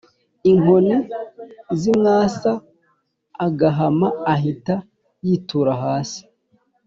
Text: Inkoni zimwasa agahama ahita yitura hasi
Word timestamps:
Inkoni 0.51 0.95
zimwasa 1.79 2.51
agahama 3.45 4.07
ahita 4.33 4.75
yitura 5.25 5.73
hasi 5.83 6.21